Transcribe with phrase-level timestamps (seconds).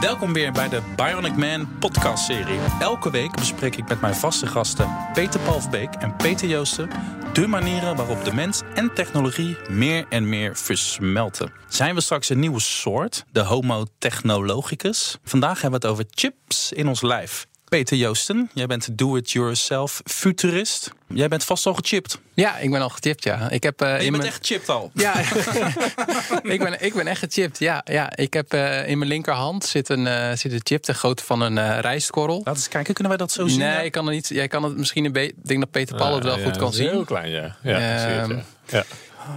[0.00, 2.58] Welkom weer bij de Bionic Man podcast-serie.
[2.80, 6.90] Elke week bespreek ik met mijn vaste gasten Peter Palfbeek en Peter Joosten
[7.32, 11.52] de manieren waarop de mens en technologie meer en meer versmelten.
[11.68, 15.18] Zijn we straks een nieuwe soort, de Homo technologicus?
[15.24, 17.46] Vandaag hebben we het over chips in ons lijf.
[17.68, 20.92] Peter Joosten, jij bent do-it-yourself futurist.
[21.08, 22.18] Jij bent vast al gechipt.
[22.34, 23.50] Ja, ik ben al gechipt, ja.
[23.50, 24.90] Ik heb, uh, je in bent echt gechipt al?
[24.94, 25.14] Ja,
[26.54, 27.82] ik, ben, ik ben echt gechipt, ja.
[27.84, 28.16] ja.
[28.16, 31.40] Ik heb uh, in mijn linkerhand zit een, uh, zit een chip de grootte van
[31.40, 32.36] een uh, rijstkorrel.
[32.36, 33.58] Laten we eens kijken, kunnen wij dat zo zien?
[33.58, 33.80] Nee, ja?
[33.80, 34.28] ik kan het niet.
[34.28, 35.34] Jij kan het misschien een beetje...
[35.42, 36.88] Ik denk dat Peter Paul het wel ja, goed kan zien.
[36.88, 37.56] Heel klein, ja.
[37.62, 38.84] Ja, Ehm, um, ja.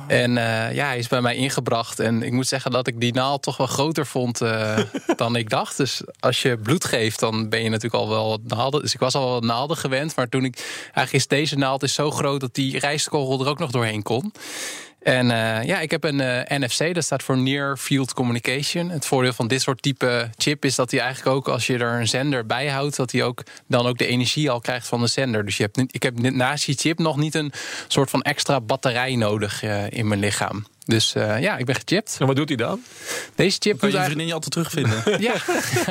[0.07, 1.99] En uh, ja, hij is bij mij ingebracht.
[1.99, 4.77] En ik moet zeggen dat ik die naald toch wel groter vond uh,
[5.15, 5.77] dan ik dacht.
[5.77, 8.81] Dus als je bloed geeft, dan ben je natuurlijk al wel wat naalden.
[8.81, 10.15] Dus ik was al wel wat naalden gewend.
[10.15, 10.55] Maar toen ik...
[10.83, 14.33] Eigenlijk is deze naald is zo groot dat die rijstkorrel er ook nog doorheen kon.
[15.01, 18.89] En uh, ja, ik heb een uh, NFC, dat staat voor Near Field Communication.
[18.89, 21.99] Het voordeel van dit soort type chip is dat hij eigenlijk ook, als je er
[21.99, 25.07] een zender bij houdt, dat hij ook dan ook de energie al krijgt van de
[25.07, 25.45] zender.
[25.45, 27.51] Dus je hebt, ik heb naast die chip nog niet een
[27.87, 30.65] soort van extra batterij nodig uh, in mijn lichaam.
[30.85, 32.17] Dus uh, ja, ik ben gechipt.
[32.19, 32.81] En wat doet hij dan?
[33.35, 35.03] Deze chip kan je doet vriendin je altijd terugvinden?
[35.21, 35.33] ja.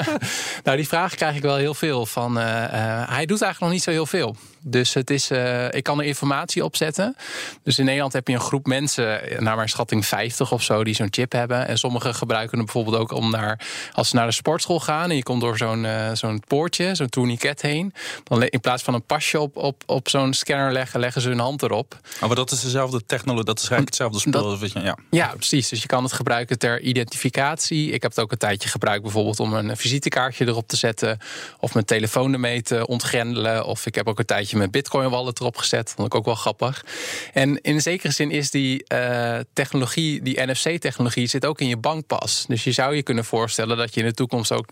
[0.65, 2.07] nou, die vraag krijg ik wel heel veel.
[2.07, 4.37] Van, uh, uh, hij doet eigenlijk nog niet zo heel veel.
[4.63, 7.17] Dus het is, uh, ik kan er informatie op zetten.
[7.63, 10.95] Dus in Nederland heb je een groep mensen, naar mijn schatting 50 of zo, die
[10.95, 11.67] zo'n chip hebben.
[11.67, 13.61] En sommigen gebruiken het bijvoorbeeld ook om naar,
[13.93, 17.09] als ze naar de sportschool gaan en je komt door zo'n uh, zo'n poortje, zo'n
[17.09, 17.95] tourniquet heen.
[18.25, 21.39] Dan in plaats van een pasje op, op, op zo'n scanner leggen, leggen ze hun
[21.39, 21.99] hand erop.
[22.21, 24.59] Oh, maar dat is dezelfde technologie, dat is eigenlijk hetzelfde spul.
[24.59, 24.97] Dat, ja.
[25.11, 25.69] ja, precies.
[25.69, 27.91] Dus je kan het gebruiken ter identificatie.
[27.91, 31.19] Ik heb het ook een tijdje gebruikt, bijvoorbeeld om een visitekaartje erop te zetten.
[31.59, 33.65] Of mijn telefoon ermee te ontgrendelen.
[33.65, 35.93] Of ik heb ook een tijdje mijn Bitcoin wallet erop gezet.
[35.97, 36.85] Vond ik ook wel grappig.
[37.33, 42.45] En in zekere zin is die uh, technologie, die NFC-technologie, zit ook in je bankpas.
[42.49, 44.67] Dus je zou je kunnen voorstellen dat je in de toekomst ook.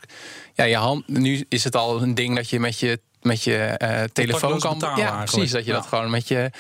[0.55, 1.09] Ja, je hand.
[1.09, 4.75] Nu is het al een ding dat je met je met je uh, telefoon kan.
[4.75, 5.30] Betalen, ja, eigenlijk.
[5.30, 5.51] precies.
[5.51, 5.77] Dat je ja.
[5.77, 6.51] dat gewoon met je,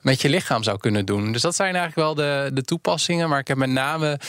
[0.00, 1.32] met je lichaam zou kunnen doen.
[1.32, 3.28] Dus dat zijn eigenlijk wel de, de toepassingen.
[3.28, 4.20] Maar ik heb met name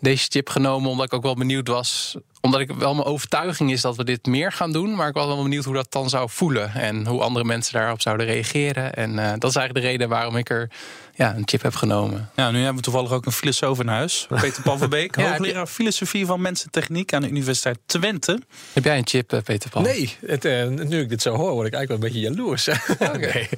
[0.00, 2.16] deze chip genomen omdat ik ook wel benieuwd was.
[2.42, 4.94] Omdat ik wel mijn overtuiging is dat we dit meer gaan doen.
[4.94, 6.74] Maar ik was wel benieuwd hoe dat dan zou voelen.
[6.74, 8.94] En hoe andere mensen daarop zouden reageren.
[8.94, 10.70] En uh, dat is eigenlijk de reden waarom ik er
[11.14, 12.30] ja, een chip heb genomen.
[12.36, 14.26] Ja, nu hebben we toevallig ook een filosoof in huis.
[14.28, 18.40] Peter van Beek, ja, hoogleraar filosofie van mensentechniek aan de Universiteit Twente.
[18.72, 19.84] Heb jij een chip, Peter Paul?
[19.84, 22.68] Nee, het, uh, nu ik dit zo hoor, word ik eigenlijk wel een beetje jaloers.
[23.12, 23.18] Okay.
[23.20, 23.48] nee.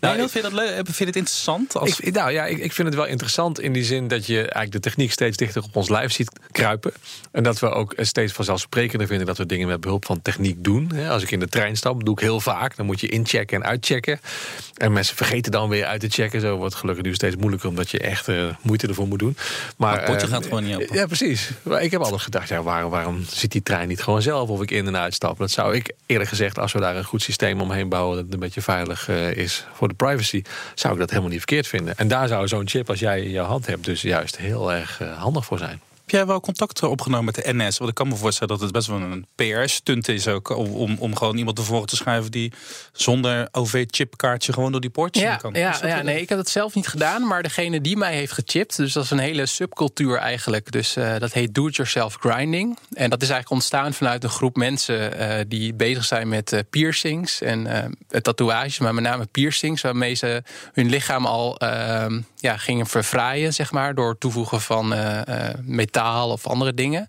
[0.00, 0.74] nou, vind, je dat leuk?
[0.74, 1.76] vind je het interessant?
[1.76, 2.00] Als...
[2.00, 4.72] Ik, nou ja, ik, ik vind het wel interessant in die zin dat je eigenlijk
[4.72, 6.92] de techniek steeds dichter op ons lijf ziet kruipen.
[7.32, 11.08] En dat we ook steeds vanzelfsprekender vinden dat we dingen met behulp van techniek doen.
[11.08, 12.76] Als ik in de trein stap, doe ik heel vaak.
[12.76, 14.20] Dan moet je inchecken en uitchecken.
[14.76, 16.40] En mensen vergeten dan weer uit te checken.
[16.40, 19.36] Zo wordt gelukkig nu steeds moeilijker omdat je echt uh, moeite ervoor moet doen.
[19.76, 20.94] Maar het potje uh, gaat gewoon niet open.
[20.96, 21.50] Ja, precies.
[21.62, 24.62] Maar ik heb altijd gedacht, ja, waarom, waarom zit die trein niet gewoon zelf of
[24.62, 25.38] ik in en uitstap?
[25.38, 28.38] Dat zou ik eerlijk gezegd, als we daar een goed systeem omheen bouwen dat een
[28.38, 30.42] beetje veilig uh, is voor de privacy,
[30.74, 31.96] zou ik dat helemaal niet verkeerd vinden.
[31.96, 35.00] En daar zou zo'n chip als jij in je hand hebt dus juist heel erg
[35.16, 35.80] handig voor zijn.
[36.14, 37.78] Jij wel contact opgenomen met de NS?
[37.78, 40.48] Want ik kan me voorstellen dat het best wel een PR-stunt is ook.
[40.56, 42.52] Om, om gewoon iemand ervoor te schrijven die
[42.92, 45.52] zonder OV-chipkaartje gewoon door die poortjes ja, kan.
[45.52, 47.26] Ja, ja nee, ik heb het zelf niet gedaan.
[47.26, 50.72] Maar degene die mij heeft gechipt, dus dat is een hele subcultuur eigenlijk.
[50.72, 52.78] Dus uh, dat heet do-it-yourself grinding.
[52.92, 56.60] En dat is eigenlijk ontstaan vanuit een groep mensen uh, die bezig zijn met uh,
[56.70, 60.42] piercings en tatoeages, maar met name piercings, waarmee ze
[60.72, 64.94] hun lichaam al ehm, ja, gingen verfraaien, zeg maar, door het toevoegen van
[65.64, 67.00] metaal of andere dingen.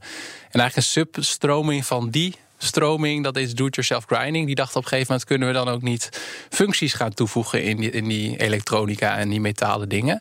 [0.52, 4.46] En eigenlijk een substroming van die stroming, dat is do-it-yourself grinding.
[4.46, 6.10] Die dacht op een gegeven moment kunnen we dan ook niet
[6.50, 10.20] functies gaan toevoegen in die, in die elektronica en die metalen dingen.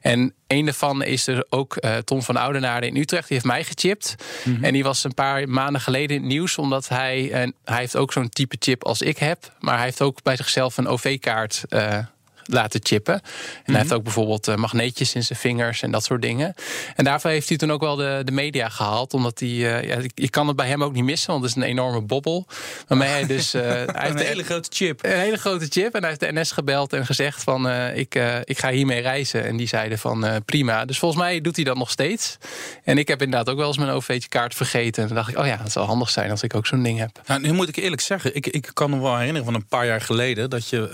[0.00, 3.28] En een daarvan is er ook uh, Tom van Oudenaarde in Utrecht.
[3.28, 4.14] Die heeft mij gechipt.
[4.44, 4.64] Mm -hmm.
[4.64, 6.58] En die was een paar maanden geleden in het nieuws.
[6.58, 9.52] Omdat hij, en hij heeft ook zo'n type chip als ik heb.
[9.58, 11.98] Maar hij heeft ook bij zichzelf een OV-kaart uh,
[12.46, 13.14] laten chippen.
[13.14, 13.30] En mm
[13.64, 13.72] -hmm.
[13.74, 16.54] hij heeft ook bijvoorbeeld uh, magneetjes in zijn vingers en dat soort dingen.
[16.94, 19.14] En daarvoor heeft hij toen ook wel de, de media gehaald.
[19.14, 21.62] Omdat hij, uh, ja, je kan het bij hem ook niet missen, want het is
[21.62, 22.46] een enorme bobbel.
[22.86, 23.54] Waarmee hij dus...
[23.54, 25.04] Uh, hij heeft een hele grote chip.
[25.04, 25.94] Een hele grote chip.
[25.94, 28.14] En hij heeft de NS gebeld en gezegd van, ik,
[28.44, 29.44] ik ga hiermee reizen.
[29.44, 30.84] En die zeiden van, prima.
[30.84, 32.38] Dus volgens mij doet hij dat nog steeds.
[32.84, 35.02] En ik heb inderdaad ook wel eens mijn OV-kaart vergeten.
[35.02, 36.98] En dan dacht ik, oh ja, het zou handig zijn als ik ook zo'n ding
[36.98, 37.20] heb.
[37.26, 39.86] Nou, nu moet ik eerlijk zeggen, ik, ik kan me wel herinneren van een paar
[39.86, 40.50] jaar geleden...
[40.50, 40.88] dat je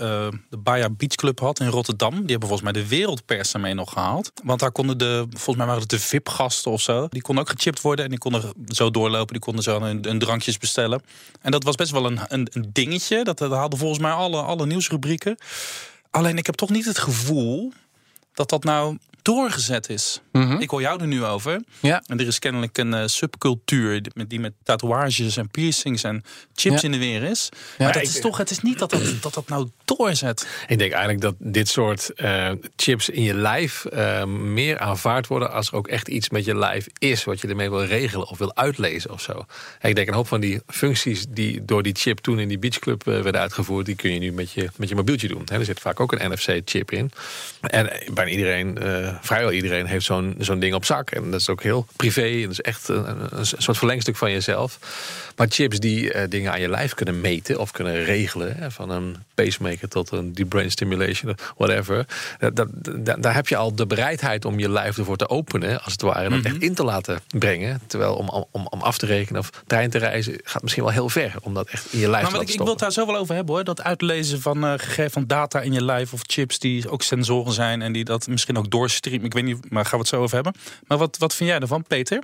[0.49, 2.11] de Baja Beach Club had in Rotterdam.
[2.11, 4.31] Die hebben volgens mij de wereldpers ermee nog gehaald.
[4.43, 7.07] Want daar konden de, volgens mij waren het de VIP-gasten of zo.
[7.09, 9.33] Die konden ook gechipt worden en die konden zo doorlopen.
[9.33, 11.03] Die konden zo een, drankjes bestellen.
[11.41, 13.23] En dat was best wel een, een, dingetje.
[13.23, 15.37] Dat, dat haalde volgens mij alle, alle nieuwsrubrieken.
[16.11, 17.73] Alleen ik heb toch niet het gevoel
[18.33, 20.21] dat dat nou doorgezet is.
[20.31, 20.61] Mhm.
[20.61, 21.61] Ik hoor jou er nu over.
[21.79, 22.03] Ja.
[22.07, 26.23] En er is kennelijk een eh, subcultuur die met, die met tatoeages en piercings en
[26.55, 26.87] chips Ja.
[26.87, 27.49] in de weer is.
[27.77, 27.83] Ja.
[27.85, 30.47] Maar dat is toch, het is niet dat dat, dat, dat nou doorzet.
[30.67, 35.51] Ik denk eigenlijk dat dit soort eh, chips in je lijf eh, meer aanvaard worden
[35.51, 38.37] als er ook echt iets met je lijf is wat je ermee wil regelen of
[38.37, 39.45] wil uitlezen of zo.
[39.79, 42.59] En ik denk een hoop van die functies die door die chip toen in die
[42.59, 45.47] beachclub werden uitgevoerd, die kun je nu met je, met je mobieltje doen.
[45.47, 47.11] Er zit vaak ook een NFC-chip in.
[47.61, 48.77] En bijna iedereen,
[49.21, 51.09] vrijwel iedereen, heeft zo'n zo'n ding op zak.
[51.11, 52.21] En dat is ook heel privé.
[52.35, 54.79] En dat is echt een, een, een soort verlengstuk van jezelf.
[55.35, 58.89] Maar chips die eh, dingen aan je lijf kunnen meten of kunnen regelen, hè, van
[58.89, 62.05] een pacemaker tot een deep brain stimulation, whatever.
[62.39, 62.67] Dat, dat,
[62.99, 66.01] dat- daar heb je al de bereidheid om je lijf ervoor te openen, als het
[66.01, 67.81] ware, en dat echt in te laten brengen.
[67.87, 71.09] Terwijl om, om, om af te rekenen of trein te reizen gaat misschien wel heel
[71.09, 72.91] ver, om dat echt in je lijf Maar te wat ik, laten ik wil daar
[72.91, 73.63] zo wel over hebben hoor.
[73.63, 77.53] Dat uitlezen van eh gegeven van data in je lijf of chips die ook sensoren
[77.53, 78.71] zijn en die dat misschien ook
[79.05, 80.53] Ik weet niet, maar gaan we het zo over hebben.
[80.87, 82.23] Maar wat, wat vind jij ervan, Peter?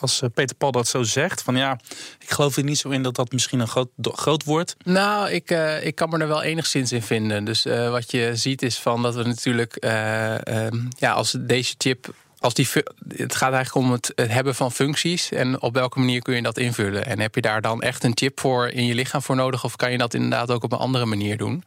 [0.00, 1.78] Als eh, Peter Paul dat zo zegt, van ja,
[2.18, 4.76] ik geloof er niet zo in dat dat misschien een groot, groot wordt.
[4.84, 7.44] Nou, ik, eh, ik kan me er wel enigszins in vinden.
[7.44, 11.74] Dus eh, wat je ziet is van dat we natuurlijk, eh, ehm, ja, als deze
[11.78, 12.14] chip.
[12.42, 12.68] Als die,
[13.08, 16.42] het gaat eigenlijk om het, het hebben van functies en op welke manier kun je
[16.42, 17.06] dat invullen.
[17.06, 19.76] En heb je daar dan echt een chip voor in je lichaam voor nodig, of
[19.76, 21.64] kan je dat inderdaad ook op een andere manier doen?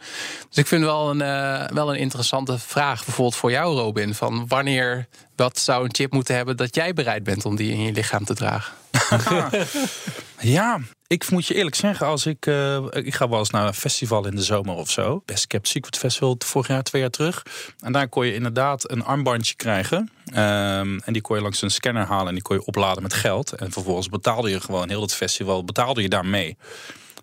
[0.49, 4.13] Dus ik vind wel een, eh, wel een interessante vraag, bijvoorbeeld voor jou, Robin.
[4.13, 7.81] Van wanneer, wat zou een chip moeten hebben dat jij bereid bent om die in
[7.81, 8.73] je lichaam te dragen?
[10.39, 13.73] Ja, ik moet je eerlijk zeggen, als ik, eh, ik ga wel eens naar een
[13.73, 15.21] festival in de zomer of zo.
[15.25, 17.43] Best Kept Secret Festival vorig jaar, twee jaar terug.
[17.79, 20.11] En daar kon je inderdaad een armbandje krijgen.
[20.25, 23.13] Ehm, en die kon je langs een scanner halen en die kon je opladen met
[23.13, 23.51] geld.
[23.51, 26.57] En vervolgens betaalde je gewoon heel het festival, betaalde je daarmee.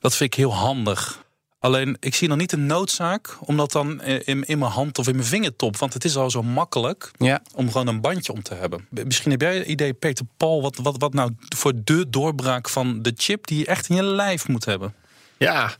[0.00, 1.24] Dat vind ik heel handig.
[1.62, 5.08] Alleen, ik zie nog niet de noodzaak om dat dan in, in mijn hand of
[5.08, 5.76] in mijn vingertop.
[5.76, 7.42] Want het is al zo makkelijk Ja.
[7.54, 8.86] om gewoon een bandje om te hebben.
[9.04, 13.02] Misschien heb jij een idee, Peter Paul, wat, wat, wat nou voor de doorbraak van
[13.02, 14.94] de chip die je echt in je lijf moet hebben?
[15.42, 15.72] Ja,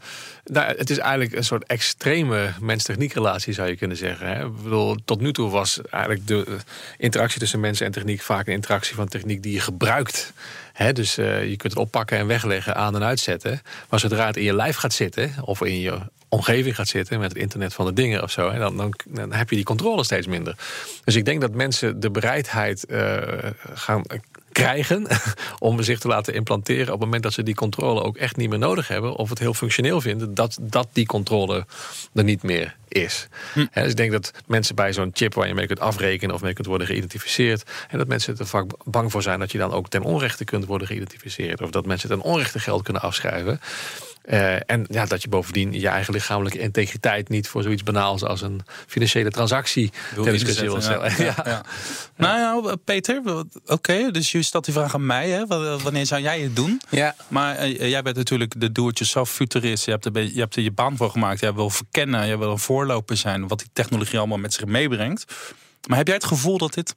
[0.44, 4.26] nou, het is eigenlijk een soort extreme mens-techniek-relatie, zou je kunnen zeggen.
[4.26, 4.44] Hè?
[4.44, 6.54] Ik bedoel, tot nu toe was eigenlijk de eh,
[6.98, 10.32] interactie tussen mensen en techniek vaak een interactie van techniek die je gebruikt.
[10.92, 13.62] Dus eh, je kunt het oppakken en wegleggen, aan- en uitzetten.
[13.88, 15.98] Maar zodra het in je lijf gaat zitten, of in je
[16.28, 19.50] omgeving gaat zitten met het internet van de dingen of zo, dan, dan, dan heb
[19.50, 20.56] je die controle steeds minder.
[21.04, 23.16] Dus ik denk dat mensen de bereidheid eh,
[23.74, 24.02] gaan
[24.52, 25.06] krijgen
[25.58, 28.48] om zich te laten implanteren op het moment dat ze die controle ook echt niet
[28.48, 31.66] meer nodig hebben of het heel functioneel vinden dat, dat die controle
[32.14, 33.28] er niet meer is.
[33.52, 36.42] Hè, dus ik denk dat mensen bij zo'n chip waar je mee kunt afrekenen of
[36.42, 39.72] mee kunt worden geïdentificeerd en dat mensen er vaak bang voor zijn dat je dan
[39.72, 43.60] ook ten onrechte kunt worden geïdentificeerd of dat mensen ten onrechte geld kunnen afschrijven.
[44.22, 48.40] Eh, en ja, dat je bovendien je eigen lichamelijke integriteit niet voor zoiets banaals als
[48.40, 51.34] een financiële transactie Wil ter discussie wil inzetten, stellen.
[51.36, 51.42] ja.
[51.44, 51.62] Ja, ja.
[52.16, 53.22] Nou ja, Peter,
[53.66, 55.28] oké, dus je stelt die vraag aan mij.
[55.28, 55.46] Hè?
[55.46, 56.80] W- Wanneer zou jij het doen?
[56.88, 57.14] Ja.
[57.28, 59.84] Maar eh, jij bent natuurlijk de do-it-yourself futurist.
[59.84, 61.40] Je hebt, er, je hebt er je baan voor gemaakt.
[61.40, 63.48] Je wil verkennen, je wil een voorloper zijn.
[63.48, 65.24] Wat die technologie allemaal met zich meebrengt.
[65.88, 66.94] Maar heb jij het gevoel dat dit,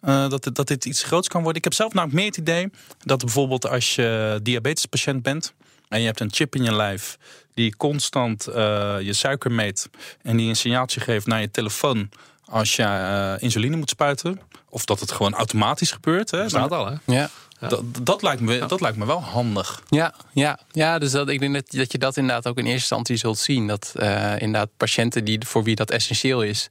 [0.00, 1.58] eh, dat, dat dit iets groots kan worden?
[1.58, 2.70] Ik heb zelf namelijk meer het idee
[3.04, 5.54] dat bijvoorbeeld als je diabetespatiënt bent.
[5.94, 7.18] En je hebt een chip in je lijf
[7.54, 9.88] die constant eh, je suiker meet.
[10.22, 12.08] En die een signaaltje geeft naar je telefoon
[12.44, 14.40] als je eh, insuline moet spuiten.
[14.68, 16.30] Of dat het gewoon automatisch gebeurt.
[16.30, 16.38] Hè?
[16.38, 16.94] Dat staat al, hè?
[17.04, 17.30] Ja.
[17.60, 19.82] Dat, dat, lijkt me, dat lijkt me wel handig.
[19.88, 22.78] Ja, ja, ja dus dat, ik denk dat, dat je dat inderdaad ook in eerste
[22.78, 23.66] instantie zult zien.
[23.66, 26.68] Dat eh, inderdaad patiënten die, voor wie dat essentieel is,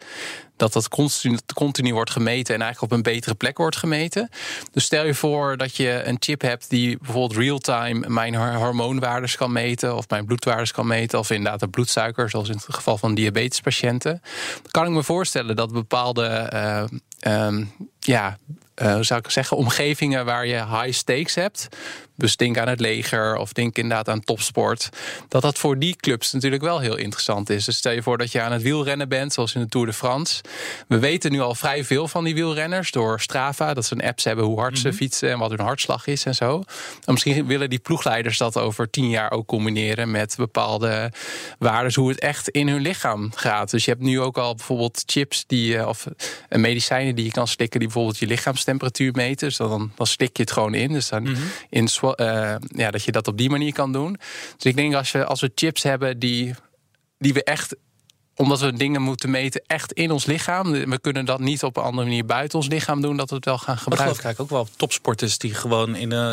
[0.58, 4.30] dat dat continu, continu wordt gemeten en eigenlijk op een betere plek wordt gemeten.
[4.72, 9.36] Dus stel je voor dat je een chip hebt die bijvoorbeeld real-time mijn hor- hormoonwaardes
[9.36, 12.98] kan meten, of mijn bloedwaardes kan meten, of inderdaad de bloedsuiker, zoals in het geval
[12.98, 14.22] van diabetespatiënten.
[14.62, 16.26] Dan kan ik me voorstellen dat bepaalde.
[16.26, 16.84] eh,
[17.20, 17.66] ehm,
[18.00, 18.38] ja,
[18.76, 21.68] eh, hoe zou ik zeggen, omgevingen waar je high stakes hebt.
[22.16, 24.90] Dus denk aan het leger of denk inderdaad aan topsport.
[25.28, 27.66] Dat dat voor die clubs natuurlijk wel heel interessant is.
[27.66, 29.94] Dus stel je voor dat je aan het wielrennen bent, zoals in de Tour de
[29.94, 30.44] France.
[30.88, 33.74] We weten nu al vrij veel van die wielrenners door Strava.
[33.74, 36.36] Dat ze een apps hebben hoe hard ze fietsen en wat hun hartslag is en
[36.36, 36.64] zo.
[37.06, 41.12] En misschien willen die ploegleiders dat over tien jaar ook combineren met bepaalde
[41.60, 43.70] waarden, hoe het echt in hun lichaam gaat.
[43.70, 46.08] Dus je hebt nu ook al bijvoorbeeld chips die, eh, of
[46.50, 49.48] eh, medicijnen die je kan slikken, die bijvoorbeeld je lichaamstemperatuur meten.
[49.48, 50.94] Dus dan, dan slik je het gewoon in.
[50.94, 51.38] Dus dan
[51.70, 54.18] in, eh, ja, dat je dat op die manier kan doen.
[54.56, 56.56] Dus ik denk als, je, als we chips hebben die,
[57.18, 57.76] die we echt
[58.36, 60.72] omdat we dingen moeten meten echt in ons lichaam.
[60.72, 63.46] We kunnen dat niet op een andere manier buiten ons lichaam doen, dat we het
[63.46, 64.08] wel gaan gebruiken.
[64.08, 66.32] Dat geloof ik ook wel topsporters die gewoon in, uh,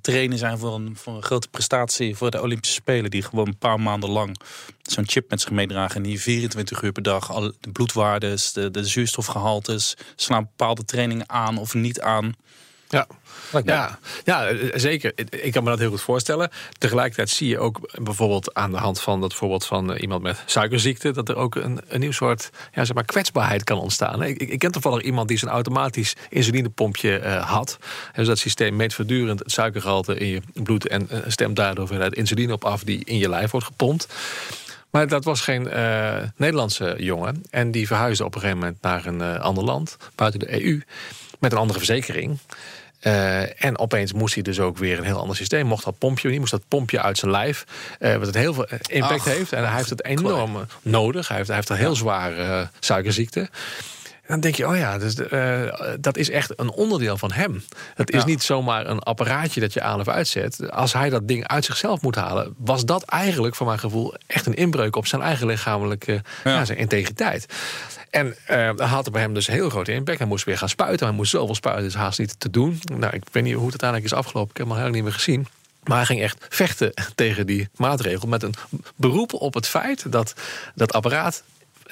[0.00, 3.10] trainen zijn voor een, voor een grote prestatie voor de Olympische Spelen.
[3.10, 4.36] Die gewoon een paar maanden lang
[4.82, 5.96] zo'n chip met zich meedragen.
[5.96, 11.30] En die 24 uur per dag alle de bloedwaardes, de, de zuurstofgehaltes, slaan bepaalde trainingen
[11.30, 12.34] aan of niet aan.
[12.88, 13.06] Ja.
[13.64, 15.12] Ja, ja, eh, zeker.
[15.30, 16.50] Ik kan me dat heel goed voorstellen.
[16.78, 20.42] Tegelijkertijd zie je ook bijvoorbeeld aan de hand van dat voorbeeld van eh, iemand met
[20.46, 24.22] suikerziekte, dat er ook een, een nieuw soort ja, zeg maar, kwetsbaarheid kan ontstaan.
[24.22, 27.78] Ik, ik, ken toevallig iemand die zo'n automatisch insulinepompje uh, had.
[28.14, 32.52] Dus dat systeem meet voortdurend het suikergehalte in je bloed en stemt daardoor het insuline
[32.52, 34.08] op af die in je lijf wordt gepompt.
[34.90, 35.62] Maar dat was geen
[36.36, 37.42] Nederlandse jongen.
[37.50, 40.80] En die verhuisde op een gegeven moment naar een ander land, buiten de EU,
[41.38, 42.38] met een andere verzekering.
[43.02, 45.66] Uh, en opeens moest hij dus ook weer een heel ander systeem.
[45.66, 47.64] Mocht dat pompje niet, moest dat pompje uit zijn lijf.
[48.00, 49.52] Uh, wat het heel veel impact heeft.
[49.52, 51.28] En hij heeft het enorm nodig.
[51.28, 53.48] Hij heeft, hij heeft een heel zware uh, suikerziekte
[54.26, 57.64] dan denk je, oh ja, dus, uh, dat is echt een onderdeel van hem.
[57.94, 60.70] Het is niet zomaar een apparaatje dat je aan of uitzet.
[60.70, 64.46] Als hij dat ding uit zichzelf moet halen, was dat eigenlijk, voor mijn gevoel, echt
[64.46, 66.64] een inbreuk op zijn eigen lichamelijke ja.
[66.64, 67.46] zijn integriteit.
[68.10, 70.18] En uh, dat had bij hem dus een heel grote impact.
[70.18, 71.06] Hij moest weer gaan spuiten.
[71.06, 72.80] Hij moest zoveel spuiten, dus haast niet te doen.
[72.98, 74.50] Nou, ik weet niet hoe het uiteindelijk is afgelopen.
[74.50, 75.46] Ik heb hem al heel niet meer gezien.
[75.82, 78.28] Maar hij ging echt vechten tegen die maatregel.
[78.28, 78.54] Met een
[78.96, 80.34] beroep op het feit dat
[80.74, 81.42] dat apparaat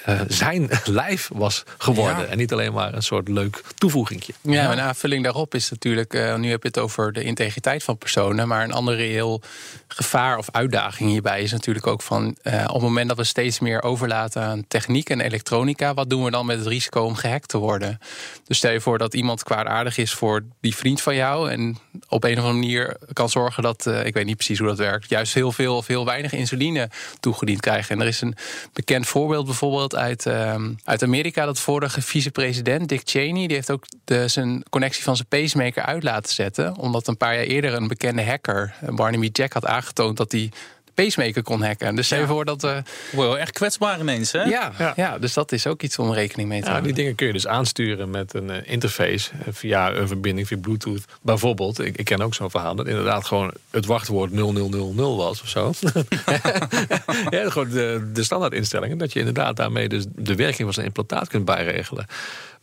[0.09, 2.31] uh, zijn lijf was geworden.
[2.31, 4.33] En niet alleen maar een soort leuk toevoegingje.
[4.41, 6.15] Ja, een aanvulling daarop is natuurlijk...
[6.15, 8.49] Uh, nu heb je het over de integriteit van personen...
[8.49, 9.43] maar een ander reëel
[9.89, 12.37] gevaar of uitdaging hierbij is natuurlijk ook van...
[12.43, 15.95] Uh, op het moment dat we steeds meer overlaten aan techniek en elektronica...
[15.95, 17.99] wat doen we dan met het risico om gehackt te worden?
[18.47, 21.51] Dus stel je voor dat iemand kwaadaardig is voor die vriend van jou...
[21.51, 23.87] en op een of andere manier kan zorgen dat...
[23.87, 25.09] ik weet niet precies hoe dat werkt...
[25.09, 27.95] juist heel veel of heel weinig insuline toegediend krijgen.
[27.95, 28.37] En er is een
[28.73, 31.45] bekend voorbeeld bijvoorbeeld uit, uh, uit Amerika.
[31.45, 36.03] Dat vorige vicepresident Dick Cheney, die heeft ook de, zijn connectie van zijn pacemaker uit
[36.03, 36.77] laten zetten.
[36.77, 40.51] Omdat een paar jaar eerder een bekende hacker, Barnaby Jack, had aangetoond dat hij
[40.95, 41.95] pacemaker kon hacken.
[41.95, 42.27] Dus ja.
[42.27, 42.65] voor dat...
[42.65, 42.77] Uh...
[43.13, 44.43] Wow, echt kwetsbaar ineens, hè?
[44.43, 46.87] Ja, ja, dus dat is ook iets om rekening mee te houden.
[46.87, 50.59] Die dingen kun je dus aansturen met een uh, interface eh, via een verbinding via
[50.59, 51.05] Bluetooth.
[51.23, 55.49] Bijvoorbeeld, ik, ik ken ook zo'n verhaal dat inderdaad gewoon het wachtwoord 0000 was of
[55.49, 55.73] zo.
[57.31, 58.99] ja, gewoon de, de standaard instellingen.
[58.99, 62.07] Dat je inderdaad daarmee dus de werking van zijn implantaat kunt bijregelen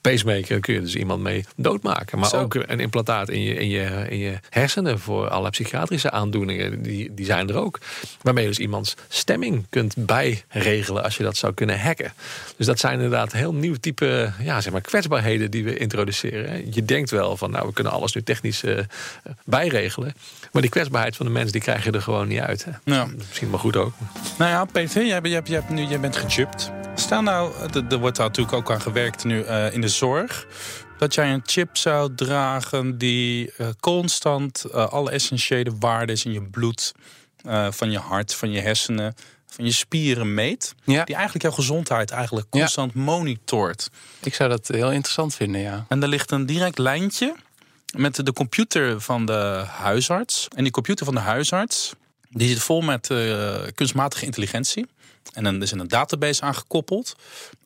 [0.02, 2.20] pacemaker kun je dus iemand mee doodmaken.
[2.20, 6.82] Maar ook een implantaat in je, in, je, in je hersenen voor alle psychiatrische aandoeningen,
[6.82, 7.80] die, die zijn er ook.
[8.22, 12.14] Waarmee je dus iemands stemming kunt bijregelen als je dat zou kunnen hacken.
[12.58, 16.74] Dus dat zijn inderdaad heel nieuw type ja, zeg maar kwetsbaarheden die we introduceren.
[16.74, 18.80] Je denkt wel van nou, we kunnen alles nu technisch uh,
[19.46, 20.14] bijregelen.
[20.52, 22.66] Maar die kwetsbaarheid van de mens, die krijg je er gewoon niet uit.
[22.66, 22.72] Hè.
[22.84, 23.08] Ja.
[23.18, 23.94] Misschien maar goed ook.
[24.38, 26.72] Nou ja, PV, jij, jij, jij, nu, jij bent gechipt.
[26.96, 27.54] Stel nou,
[27.90, 30.48] er wordt daar natuurlijk ook aan gewerkt nu uh, in de zorg.
[30.98, 36.42] Dat jij een chip zou dragen die uh, constant uh, alle essentiële waarden in je
[36.42, 36.94] bloed,
[37.70, 39.16] van je hart, van je hersenen,
[39.46, 40.76] van je spieren meet.
[40.84, 41.04] Ja.
[41.04, 43.02] Die eigenlijk jouw gezondheid eigenlijk constant ja.
[43.02, 43.90] monitort.
[44.24, 45.86] Ik zou dat heel interessant vinden, ja.
[45.90, 47.36] En er ligt een direct lijntje
[47.98, 50.48] met de computer van de huisarts.
[50.56, 51.94] En die computer van de huisarts,
[52.30, 53.08] die zit vol met
[53.76, 54.86] kunstmatige intelligentie.
[55.34, 57.16] En dan is er een database aangekoppeld.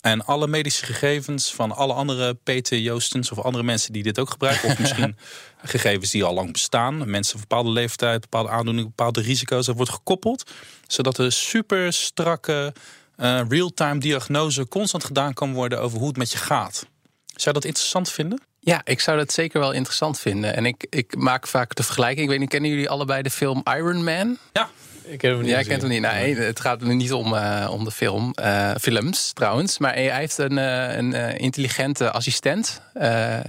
[0.02, 4.30] En alle medische gegevens van alle andere PT Joostens of andere mensen die dit ook
[4.30, 4.70] gebruiken.
[4.70, 5.18] Of misschien
[5.64, 7.10] gegevens die al lang bestaan.
[7.10, 9.66] Mensen van bepaalde leeftijd, bepaalde aandoeningen, bepaalde risico's.
[9.66, 10.52] Dat wordt gekoppeld.
[10.88, 12.74] Zodat er super strakke
[13.18, 16.86] uh, real-time diagnose constant gedaan kan worden over hoe het met je gaat.
[17.26, 18.42] Zou je dat interessant vinden?
[18.66, 20.56] Ja, ik zou dat zeker wel interessant vinden.
[20.56, 22.24] En ik, ik maak vaak de vergelijking.
[22.24, 24.38] Ik weet niet, kennen jullie allebei de film Iron Man?
[24.54, 24.70] Ja.
[25.08, 26.02] Ik heb hem niet Jij kent hem niet.
[26.02, 28.34] Nee, het gaat nu niet om, uh, om de film.
[28.42, 29.78] Uh, films trouwens.
[29.78, 32.82] Maar hij heeft een, uh, een intelligente assistent.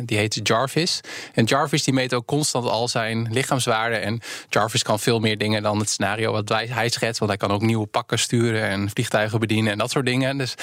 [0.00, 1.00] die heet Jarvis.
[1.34, 4.02] En Jarvis die meet ook constant al zijn lichaamswaarden.
[4.02, 7.18] En Jarvis kan veel meer dingen dan het scenario wat hij schetst.
[7.18, 10.38] Want hij kan ook nieuwe pakken sturen en vliegtuigen bedienen en dat soort dingen.
[10.38, 10.54] Dus,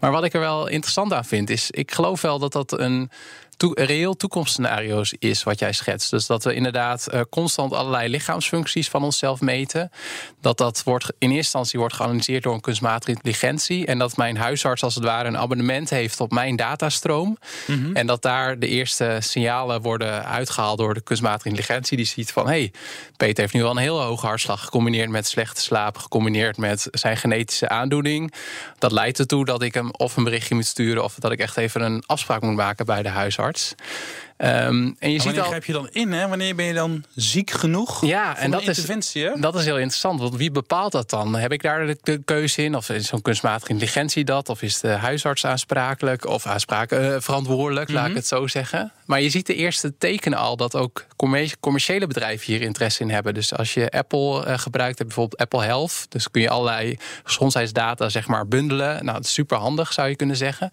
[0.00, 3.10] maar wat ik er wel interessant aan vind, is ik geloof wel dat dat een
[3.56, 6.10] to reëel toekomstscenario's is wat jij schetst.
[6.10, 9.90] Dus dat we inderdaad uh, constant allerlei lichaamsfuncties van onszelf meten.
[10.40, 13.86] Dat dat wordt, in eerste instantie wordt geanalyseerd door een kunstmatige intelligentie.
[13.86, 17.38] En dat mijn huisarts als het ware een abonnement heeft op mijn datastroom.
[17.66, 21.96] Mm En dat daar de eerste signalen worden uitgehaald door de kunstmatige intelligentie.
[21.96, 22.72] Die ziet van, hé, hey,
[23.16, 25.98] Peter heeft nu wel een heel hoge hartslag gecombineerd met slechte slaap.
[25.98, 28.32] Gecombineerd met zijn genetische aandoening.
[28.78, 31.04] Dat leidt ertoe dat ik hem of een berichtje moet sturen...
[31.04, 33.41] of dat ik echt even een afspraak moet maken bij de huisarts.
[33.42, 33.74] huisarts.
[34.44, 35.46] Um, en je ziet al...
[35.46, 36.12] grijp je dan in?
[36.12, 36.28] Hè?
[36.28, 38.06] Wanneer ben je dan ziek genoeg?
[38.06, 38.84] Ja, en dat is,
[39.40, 40.20] dat is heel interessant.
[40.20, 41.34] Want wie bepaalt dat dan?
[41.34, 42.76] Heb ik daar de keuze in?
[42.76, 44.48] Of is zo'n kunstmatige intelligentie dat?
[44.48, 46.26] Of is de huisarts aansprakelijk?
[46.26, 48.18] Of aanspraak, uh, verantwoordelijk, laat ik mhm.
[48.18, 48.92] het zo zeggen.
[49.06, 51.06] Maar je ziet de eerste tekenen al dat ook
[51.60, 53.34] commerciële bedrijven hier interesse in hebben.
[53.34, 56.06] Dus als je Apple uh, gebruikt, heb bijvoorbeeld Apple Health.
[56.08, 59.04] Dus kun je allerlei gezondheidsdata zeg maar bundelen.
[59.04, 60.70] Nou, dat is super handig zou je kunnen zeggen.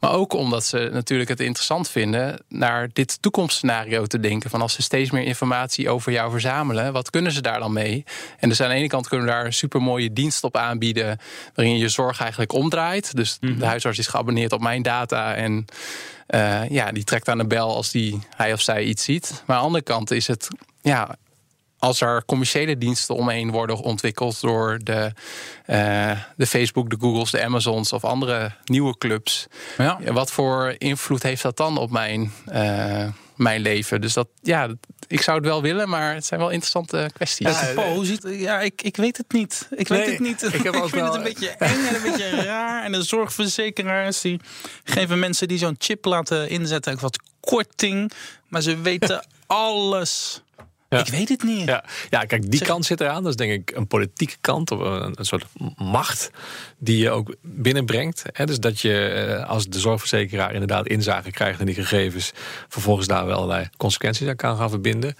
[0.00, 4.50] Maar ook omdat ze natuurlijk het interessant vinden naar dit toekomstscenario te denken.
[4.50, 8.04] Van als ze steeds meer informatie over jou verzamelen, wat kunnen ze daar dan mee?
[8.38, 11.18] En dus aan de ene kant kunnen we daar een super mooie dienst op aanbieden.
[11.54, 13.16] waarin je je zorg eigenlijk omdraait.
[13.16, 13.62] Dus de mhm.
[13.62, 15.34] huisarts is geabonneerd op mijn data.
[15.34, 15.64] En
[16.28, 19.42] uh, ja, die trekt aan de bel als die, hij of zij iets ziet.
[19.46, 20.48] Maar aan de andere kant is het
[20.80, 21.16] ja,
[21.82, 25.12] als er commerciële diensten omheen worden ontwikkeld door de,
[25.66, 29.46] uh, de Facebook, de Googles, de Amazons of andere nieuwe clubs.
[29.78, 29.98] Ja.
[30.12, 34.00] Wat voor invloed heeft dat dan op mijn, uh, mijn leven?
[34.00, 34.68] Dus dat, ja,
[35.06, 37.60] ik zou het wel willen, maar het zijn wel interessante kwesties.
[37.60, 39.68] Ja, Paul, ziet, ja ik, ik weet het niet.
[39.76, 40.42] Ik weet het niet.
[40.54, 41.04] Ik, heb ook vind wel...
[41.04, 42.84] het een beetje eng en een beetje raar.
[42.84, 44.40] En de zorgverzekeraars die
[44.84, 48.12] geven mensen die zo'n chip laten inzetten ook wat korting.
[48.48, 50.42] Maar ze weten alles.
[50.98, 51.68] Ik weet het niet.
[51.68, 53.22] Ja, ja kijk, die kant zit eraan.
[53.22, 55.44] Dat is denk ik een politieke kant of een, een soort
[55.76, 56.30] macht
[56.78, 58.22] die je ook binnenbrengt.
[58.44, 62.32] dus dat je eh, als de zorgverzekeraar inderdaad inzage krijgt in die gegevens,
[62.68, 65.16] vervolgens daar wel allerlei consequenties aan kan gaan verbinden.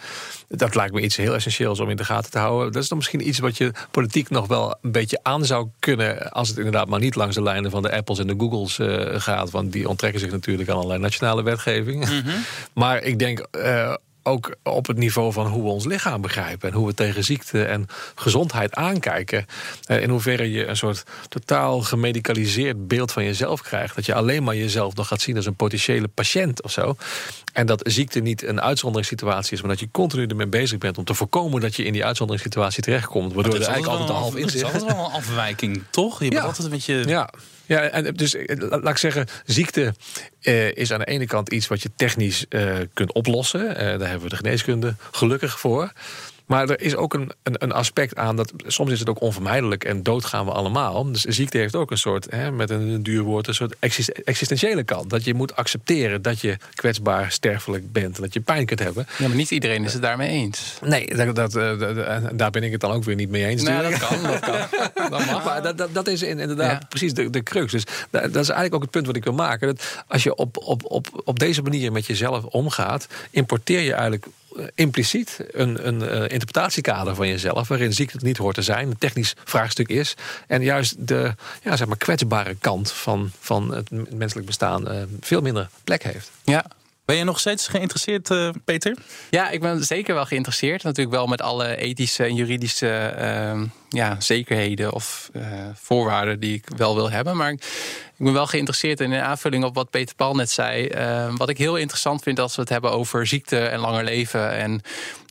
[0.49, 2.73] Dat lijkt me iets heel essentieels om in de gaten te houden.
[2.73, 6.31] Dat is dan misschien iets wat je politiek nog wel een beetje aan zou kunnen.
[6.31, 9.21] als het inderdaad maar niet langs de lijnen van de Apples en de Googles uh,
[9.21, 9.51] gaat.
[9.51, 12.09] Want die onttrekken zich natuurlijk aan allerlei nationale wetgeving.
[12.09, 12.37] Mhm.
[12.83, 13.47] maar ik denk.
[13.57, 17.25] Uh, ook op het niveau van hoe we ons lichaam begrijpen en hoe we tegen
[17.25, 19.47] ziekte en gezondheid aankijken.
[19.87, 23.95] Eh, in hoeverre je een soort totaal gemedicaliseerd beeld van jezelf krijgt.
[23.95, 26.97] Dat je alleen maar jezelf nog gaat zien als een potentiële patiënt of zo.
[27.53, 31.05] En dat ziekte niet een uitzonderingssituatie is, maar dat je continu ermee bezig bent om
[31.05, 33.33] te voorkomen dat je in die uitzonderingssituatie terechtkomt.
[33.33, 34.61] Waardoor er eigenlijk altijd een half in zit.
[34.61, 36.23] Dat is wel een afwijking, toch?
[36.23, 37.03] Je bent altijd een beetje.
[37.07, 37.31] Ja.
[37.73, 39.95] Ja, en dus eh, laat ik zeggen, ziekte
[40.43, 42.47] uh, is aan de ene kant iets wat je technisch
[42.95, 43.75] kunt oplossen.
[43.75, 45.93] Daar hebben we de geneeskunde gelukkig voor.
[46.53, 49.85] Maar er is ook een, een, een, aspect aan dat soms is het ook onvermijdelijk
[49.85, 51.13] en dood gaan we allemaal.
[51.13, 53.77] Dus ziekte heeft ook een soort, hè, met een duur woord, een soort
[54.25, 55.11] existentiële kant.
[55.11, 59.07] Dat je moet accepteren dat je kwetsbaar, sterfelijk bent en dat je pijn kunt hebben.
[59.19, 60.79] Ja, maar niet iedereen is het daarmee eens.
[60.85, 61.53] Nee, dat, dat,
[62.33, 63.65] daar ben ik het dan ook weer niet mee eens.
[63.65, 64.61] Dat kan, dat kan.
[65.11, 67.73] Dat, maar dat, dat, dat is inderdaad precies de, de crux.
[67.73, 69.67] Dus dat, is eigenlijk ook het punt wat ik wil maken.
[69.67, 74.27] Dat als je op, op, op, op deze manier met jezelf omgaat, importeer je eigenlijk
[74.27, 74.33] eh,
[74.75, 77.69] impliciet een, een uh, interpretatiekader van jezelf...
[77.69, 80.15] waarin ziekte niet hoort te zijn, een technisch vraagstuk is...
[80.47, 84.93] en juist de ja, zeg maar kwetsbare kant van, van het menselijk bestaan...
[84.93, 86.31] Uh, veel minder plek heeft.
[86.45, 86.65] Ja,
[87.13, 88.97] ben je nog steeds geïnteresseerd, uh, Peter?
[89.31, 90.83] Ja, ik ben zeker wel geïnteresseerd.
[90.83, 95.43] Natuurlijk wel met alle ethische en juridische uh, ja, zekerheden of uh,
[95.75, 97.37] voorwaarden die ik wel wil hebben.
[97.37, 97.65] Maar ik,
[98.17, 100.87] ben wel geïnteresseerd in aanvulling op wat Peter Paul net zei.
[100.87, 104.53] Ehm, wat ik heel interessant vind als we het hebben over ziekte en langer leven.
[104.53, 104.81] En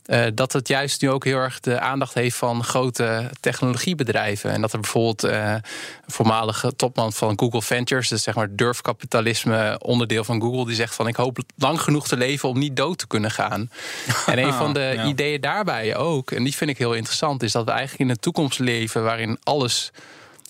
[0.06, 4.50] uh, dat het juist nu ook heel erg de aandacht heeft van grote technologiebedrijven.
[4.50, 5.62] En dat er bijvoorbeeld uh, een
[6.06, 11.08] voormalige topman van Google Ventures, dus zeg maar durfkapitalisme onderdeel van Google, die zegt van
[11.08, 13.70] ik hoop lang genoeg te leven om niet dood te kunnen gaan.
[14.26, 17.64] en een van de ideeën daarbij ook, en die vind ik heel interessant, is dat
[17.64, 19.92] we eigenlijk in een toekomst leven waarin alles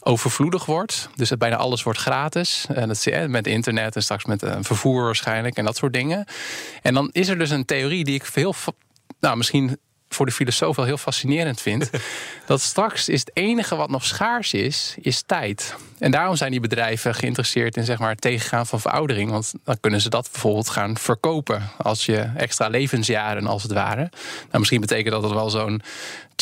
[0.02, 1.08] overvloedig wordt.
[1.14, 2.66] Dus dat bijna alles wordt gratis.
[2.74, 6.24] En dat met internet en straks met een vervoer waarschijnlijk en dat soort dingen.
[6.82, 8.54] En dan is er dus een theorie die ik heel
[9.22, 11.90] nou, misschien voor de filosoof wel heel fascinerend vind.
[12.46, 15.76] dat straks is het enige wat nog schaars is, is tijd.
[16.02, 19.30] En daarom zijn die bedrijven geïnteresseerd in zeg maar, het tegengaan van veroudering.
[19.30, 21.62] Want dan kunnen ze dat bijvoorbeeld gaan verkopen.
[21.78, 24.10] Als je extra levensjaren als het ware.
[24.46, 25.82] Nou, misschien betekent dat het wel zo'n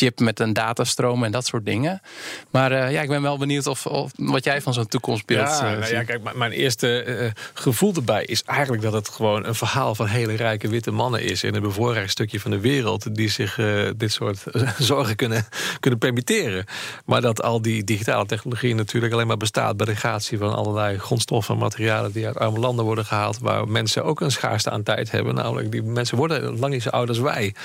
[0.01, 2.01] chip met een datastroom en dat soort dingen.
[2.49, 5.71] Maar uh, ja, ik ben wel benieuwd of, of wat jij van zo'n toekomstbeeld ja,
[5.71, 9.55] uh, nou ja, kijk, mijn eerste uh, gevoel erbij is eigenlijk dat het gewoon een
[9.55, 13.29] verhaal van hele rijke witte mannen is in een bevoorrecht stukje van de wereld die
[13.29, 13.55] zich
[13.97, 14.43] dit soort
[14.77, 15.45] zorgen kunnen,
[15.79, 16.65] kunnen permitteren.
[17.05, 20.97] Maar dat al die digitale technologie natuurlijk alleen maar bestaat bij de gratie van allerlei
[20.97, 24.83] grondstoffen en materialen die uit arme landen worden gehaald, waar mensen ook een schaarste aan
[24.83, 25.35] tijd hebben.
[25.35, 27.55] Namelijk, die mensen worden lang niet zo oud als wij.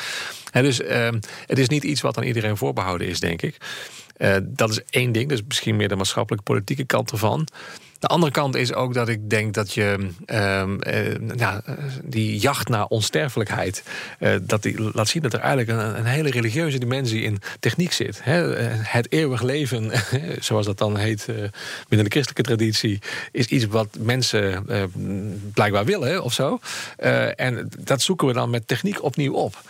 [0.52, 1.08] En dus uh,
[1.46, 3.56] het is niet iets wat aan iedereen voorbehouden is, denk ik.
[4.42, 7.46] dat is één ding, dus misschien meer de maatschappelijke politieke kant ervan.
[7.98, 11.54] De andere kant is ook dat ik denk dat je ehm, eh,
[12.04, 13.82] die jacht naar onsterfelijkheid,
[14.18, 17.92] eh, dat die laat zien dat er eigenlijk een, een hele religieuze dimensie in techniek
[17.92, 18.20] zit.
[18.22, 18.56] Hè?
[18.82, 19.90] Het eeuwig leven,
[20.40, 21.26] zoals dat dan heet
[21.88, 22.98] binnen de christelijke traditie,
[23.32, 24.66] is iets wat mensen
[25.52, 26.58] blijkbaar willen of zo.
[27.36, 29.62] en dat zoeken we dan met techniek opnieuw op.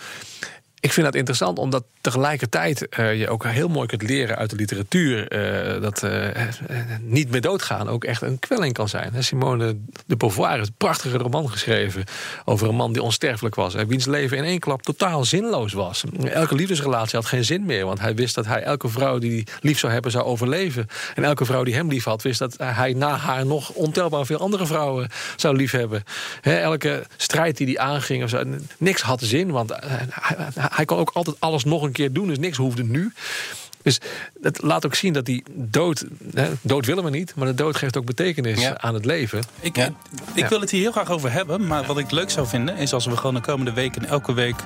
[0.86, 4.56] Ik vind dat interessant, omdat tegelijkertijd uh, je ook heel mooi kunt leren uit de
[4.56, 5.36] literatuur
[5.76, 6.28] uh, dat uh,
[7.00, 9.24] niet meer doodgaan ook echt een kwelling kan zijn.
[9.24, 12.04] Simone de Beauvoir heeft een prachtige roman geschreven
[12.44, 13.74] over een man die onsterfelijk was.
[13.74, 16.04] En wiens leven in één klap totaal zinloos was.
[16.24, 19.46] Elke liefdesrelatie had geen zin meer, want hij wist dat hij elke vrouw die hij
[19.60, 20.86] lief zou hebben zou overleven.
[21.14, 24.38] En elke vrouw die hem lief had, wist dat hij na haar nog ontelbaar veel
[24.38, 26.02] andere vrouwen zou liefhebben.
[26.40, 28.42] He, elke strijd die hij aanging, of zo,
[28.78, 29.72] niks had zin, want
[30.75, 32.26] hij, hij kon ook altijd alles nog een keer doen.
[32.26, 33.12] Dus niks hoefde nu.
[33.82, 34.00] Dus
[34.42, 37.76] het laat ook zien dat die dood, hè, dood willen we niet, maar de dood
[37.76, 39.42] geeft ook betekenis aan het leven.
[39.60, 39.90] Ik,
[40.34, 42.92] ik wil het hier heel graag over hebben, maar wat ik leuk zou vinden is
[42.92, 44.56] als we gewoon de komende weken elke week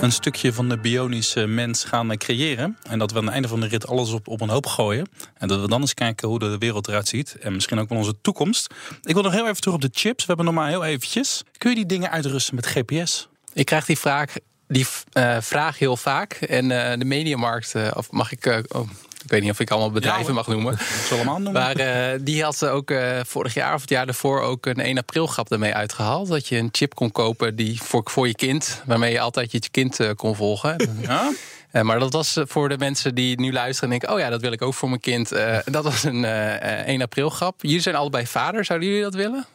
[0.00, 2.78] een stukje van de bionische mens gaan creëren.
[2.82, 5.08] En dat we aan het einde van de rit alles op, op een hoop gooien.
[5.34, 7.36] En dat we dan eens kijken hoe de wereld eruit ziet.
[7.40, 8.74] En misschien ook wel onze toekomst.
[9.02, 10.20] Ik wil nog heel even terug op de chips.
[10.20, 11.44] We hebben nog maar heel eventjes.
[11.58, 13.28] Kun je die dingen uitrusten met GPS?
[13.52, 14.34] Ik krijg die vraag
[14.68, 16.32] die uh, vraag heel vaak.
[16.32, 18.64] En uh, de mediamarkt, uh, of mag ik.
[18.68, 18.90] Oh,
[19.24, 20.72] ik weet niet of ik allemaal bedrijven mag noemen.
[21.04, 21.62] Ik allemaal noemen.
[21.62, 22.92] Maar die had ze ook
[23.26, 26.28] vorig jaar of het jaar daarvoor ook een 1 april grap ermee uitgehaald.
[26.28, 29.60] Dat je een chip kon kopen die voor, voor je kind, waarmee je altijd je
[29.70, 30.76] kind kon volgen.
[31.00, 31.32] Ja?
[31.82, 34.52] maar dat was voor de mensen die nu luisteren en denken: oh ja, dat wil
[34.52, 35.28] ik ook voor mijn kind.
[35.64, 37.62] dat was een 1 april grap.
[37.62, 39.46] Jullie zijn allebei vader, zouden jullie dat willen?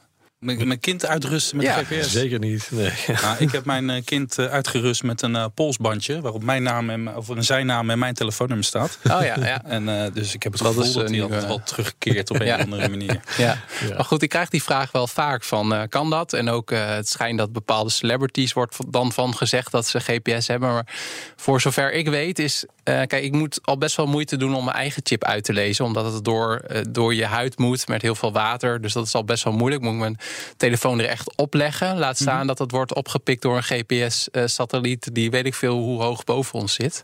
[0.44, 2.12] Mijn kind uitrusten met ja, GPS?
[2.12, 2.68] Zeker niet.
[2.72, 2.92] Nee.
[3.22, 6.90] Nou, ik heb mijn eh, kind eh, uitgerust met een uh, polsbandje waarop mijn naam
[6.90, 8.98] en, of een zijn naam en mijn telefoonnummer staat.
[9.04, 9.62] Oh ja, ja.
[9.76, 12.40] En uh, dus ik heb het dat gevoel is, dat hij altijd wel terugkeert op
[12.40, 12.56] een ja.
[12.56, 13.12] of andere manier.
[13.38, 13.58] Ja.
[13.88, 13.96] ja.
[13.96, 16.34] maar goed, ik krijg die vraag wel vaak van kan dat?
[16.34, 20.74] En ook het schijnt dat bepaalde celebrities wordt dan van gezegd dat ze GPS hebben.
[20.74, 20.88] Maar
[21.36, 24.78] voor zover ik weet is, kijk, ik moet al best wel moeite doen om mijn
[24.78, 28.32] eigen chip uit te lezen, omdat het door, door je huid moet met heel veel
[28.32, 28.82] water.
[28.82, 29.82] Dus dat is al best wel moeilijk.
[29.82, 30.18] Moet ik mijn
[30.58, 31.98] telefoon er echt opleggen.
[31.98, 32.48] Laat staan mhm.
[32.48, 36.74] dat het wordt opgepikt door een GPS-satelliet die weet ik veel hoe hoog boven ons
[36.74, 37.04] zit.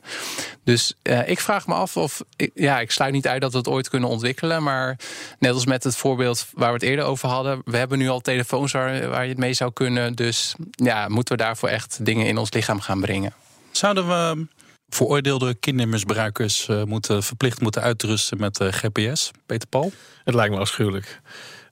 [0.63, 0.93] Dus
[1.25, 2.23] ik vraag me af of.
[2.35, 4.63] Ik, ja, ik sluit niet uit dat we het ooit kunnen ontwikkelen.
[4.63, 4.97] Maar
[5.39, 7.61] net als met het voorbeeld waar we het eerder over hadden.
[7.65, 10.15] We hebben nu al telefoons waar, waar je het mee zou kunnen.
[10.15, 13.33] Dus ja, moeten we daarvoor echt dingen in ons lichaam gaan brengen.
[13.71, 14.47] Zouden we
[14.89, 19.31] veroordeelde kindermisbruikers uh, moeten, verplicht moeten uitrusten met uh, GPS?
[19.45, 19.91] Peter Paul?
[20.23, 21.21] Het lijkt me afschuwelijk.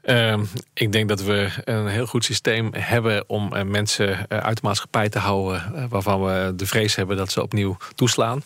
[0.07, 0.39] Uh,
[0.73, 4.67] ik denk dat we een heel goed systeem hebben om uh, mensen uh, uit de
[4.67, 5.71] maatschappij te houden.
[5.75, 8.43] Uh, waarvan we de vrees hebben dat ze opnieuw toeslaan.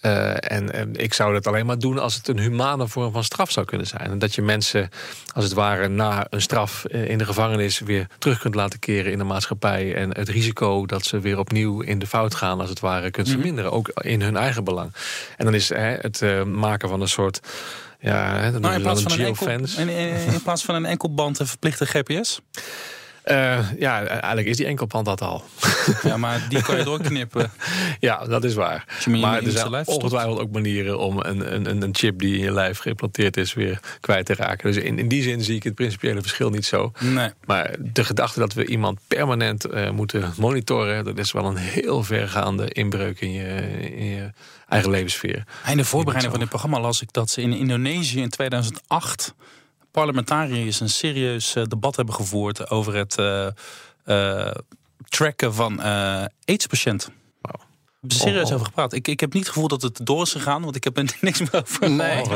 [0.00, 3.66] en ik zou dat alleen maar doen als het een humane vorm van straf zou
[3.66, 4.10] kunnen zijn.
[4.10, 4.90] En dat je mensen,
[5.34, 9.18] als het ware, na een straf in de gevangenis weer terug kunt laten keren in
[9.18, 9.94] de maatschappij.
[9.94, 13.26] En het risico dat ze weer opnieuw in de fout gaan, als het ware, kunt
[13.26, 13.36] mhm.
[13.36, 13.72] verminderen.
[13.72, 14.92] Ook in hun eigen belang.
[15.36, 17.40] En dan is het maken van een soort
[18.04, 19.88] ja, dan nou, in, plaats van een enkel, in,
[20.32, 22.40] in, plaats van een enkel band een verplichte GPS?
[23.24, 25.44] Uh, ja, eigenlijk is die enkelband dat al.
[26.02, 27.52] Ja, maar die kan je doorknippen.
[28.00, 28.84] ja, dat is waar.
[29.08, 32.78] Maar er zijn ongetwijfeld ook manieren om een, een, een chip die in je lijf
[32.78, 34.72] geïmplanteerd is weer kwijt te raken.
[34.72, 36.92] Dus in, in die zin zie ik het principiële verschil niet zo.
[37.00, 37.30] Nee.
[37.44, 42.02] Maar de gedachte dat we iemand permanent uh, moeten monitoren, dat is wel een heel
[42.02, 44.30] vergaande inbreuk in je, in je
[44.68, 45.44] eigen levenssfeer.
[45.66, 49.34] In de voorbereiding van dit programma las ik dat ze in Indonesië in 2008
[49.94, 53.48] parlementariërs een serieus eh, debat hebben gevoerd over het uh,
[54.06, 54.50] uh,
[55.08, 57.12] tracken van uh, AIDS-patiënten.
[57.40, 57.60] Wow.
[58.06, 58.92] serieus over gepraat.
[58.92, 61.16] Ik, ik heb niet het gevoel dat het door is gegaan, want ik heb er
[61.20, 61.90] niks meer over.
[61.90, 62.28] Nee.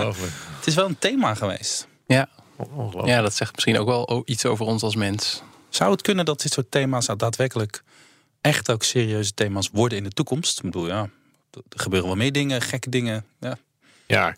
[0.57, 1.89] Het is wel een thema geweest.
[2.07, 2.29] Ja.
[3.05, 5.43] ja, dat zegt misschien ook wel iets over ons als mens.
[5.69, 7.83] Zou het kunnen dat dit soort thema's nou daadwerkelijk
[8.41, 10.59] echt ook serieuze thema's worden in de toekomst?
[10.59, 11.09] Ik bedoel, ja,
[11.51, 13.25] er gebeuren wel meer dingen, gekke dingen.
[13.41, 13.59] Ja,
[14.09, 14.35] ja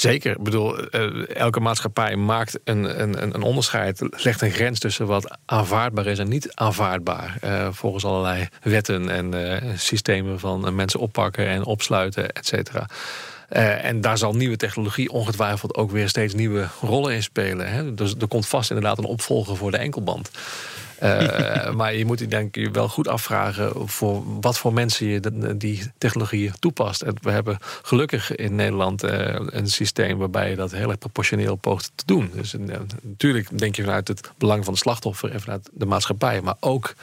[0.00, 0.30] Zeker.
[0.30, 5.38] Ik bedoel, eh, elke maatschappij maakt een, een, een onderscheid, legt een grens tussen wat
[5.44, 7.36] aanvaardbaar is en niet aanvaardbaar.
[7.44, 12.86] Uh, volgens allerlei wetten en systemen van mensen oppakken en opsluiten, et cetera.
[13.82, 17.72] en daar zal nieuwe technologie ongetwijfeld ook weer steeds nieuwe rollen in spelen.
[17.72, 17.94] Hè?
[17.94, 20.30] Dus er komt vast inderdaad een opvolger voor de enkelband.
[21.02, 25.92] Uh, maar je moet denk ik wel goed afvragen voor wat voor mensen je die
[25.98, 27.02] technologie toepast.
[27.02, 29.10] En we hebben gelukkig in Nederland uh,
[29.46, 32.30] een systeem waarbij je dat heel erg proportioneel poogt te doen.
[32.34, 32.60] Dus uh,
[33.02, 36.94] natuurlijk denk je vanuit het belang van de slachtoffer en vanuit de maatschappij, maar ook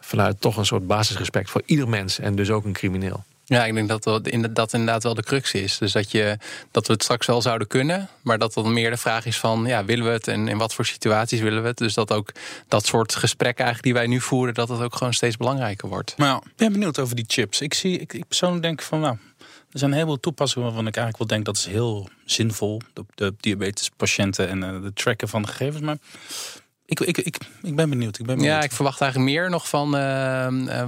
[0.00, 3.24] vanuit toch een soort basisrespect voor ieder mens en dus ook een crimineel.
[3.48, 4.26] Ja, ik denk dat dat
[4.72, 5.78] inderdaad wel de crux is.
[5.78, 6.38] Dus dat, je,
[6.70, 9.64] dat we het straks wel zouden kunnen, maar dat dan meer de vraag is van,
[9.66, 11.76] ja, willen we het en in wat voor situaties willen we het?
[11.76, 12.32] Dus dat ook
[12.68, 16.14] dat soort gesprekken eigenlijk die wij nu voeren, dat het ook gewoon steeds belangrijker wordt.
[16.16, 17.60] Ja, ik ben benieuwd over die chips.
[17.60, 19.16] Ik zie, ik, ik persoonlijk denk van, nou,
[19.72, 22.80] er zijn een heleboel toepassingen waarvan ik eigenlijk wel denk dat is heel zinvol.
[22.92, 25.82] De, de diabetespatiënten en uh, de tracken van de gegevens.
[25.82, 25.98] Maar
[26.88, 28.18] ik, ik, ik, ik ben benieuwd.
[28.18, 28.54] Ik ben benieuwd.
[28.54, 30.00] Ja, ik verwacht eigenlijk meer nog van uh,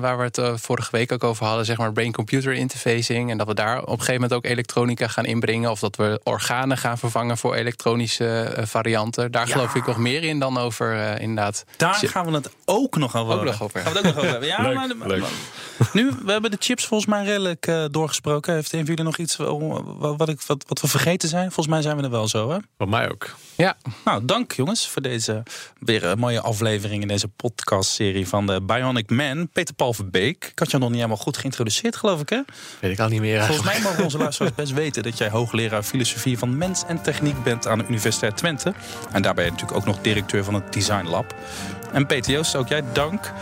[0.00, 3.30] waar we het uh, vorige week ook over hadden, zeg maar brain-computer interfacing.
[3.30, 5.70] En dat we daar op een gegeven moment ook elektronica gaan inbrengen.
[5.70, 9.30] Of dat we organen gaan vervangen voor elektronische uh, varianten.
[9.30, 9.52] Daar ja.
[9.52, 11.64] geloof ik nog meer in dan over inderdaad.
[11.76, 13.80] Daar gaan we het ook nog over ook nog over.
[13.80, 14.48] Gaan we het ook nog over hebben.
[14.48, 15.24] Ja, leuk, maar, leuk.
[15.92, 18.54] nu, we hebben de chips volgens mij redelijk doorgesproken.
[18.54, 21.44] Heeft een van jullie nog iets wat, ik, wat, wat we vergeten zijn?
[21.44, 22.58] Volgens mij zijn we er wel zo, hè?
[22.78, 23.36] Voor mij ook.
[23.56, 23.76] Ja.
[24.04, 25.42] Nou, dank jongens voor deze
[25.78, 29.48] weer een mooie aflevering in deze podcastserie van de Bionic Man.
[29.48, 30.48] Peter Paul Verbeek.
[30.50, 32.40] Ik had je nog niet helemaal goed geïntroduceerd, geloof ik, hè?
[32.80, 33.44] Weet ik al niet meer.
[33.44, 37.42] Volgens mij mogen onze luisteraars best weten dat jij hoogleraar filosofie van mens en techniek
[37.42, 38.74] bent aan de Universiteit Twente.
[39.12, 41.34] En daarbij natuurlijk ook nog directeur van het Design Lab.
[41.92, 43.32] En Joost, ook jij dank.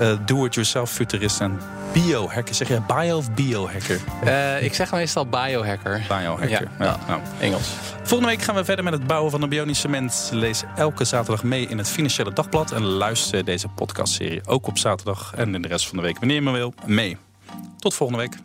[0.00, 1.60] Uh, Do-it-yourself futurist en
[1.92, 2.54] biohacker.
[2.54, 4.00] Zeg jij bio of biohacker?
[4.24, 6.04] Uh, ik zeg meestal biohacker.
[6.08, 6.98] Biohacker, ja, ja.
[7.06, 7.20] Nou.
[7.40, 7.68] Engels.
[8.02, 10.28] Volgende week gaan we verder met het bouwen van een bionisch mens.
[10.32, 12.72] Lees elke zaterdag mee in het Financiële Dagblad.
[12.72, 16.36] En luister deze podcastserie ook op zaterdag en in de rest van de week, wanneer
[16.36, 17.16] je maar wil, mee.
[17.78, 18.36] Tot volgende week.